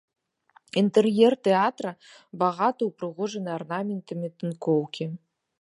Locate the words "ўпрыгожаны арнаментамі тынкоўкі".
2.89-5.05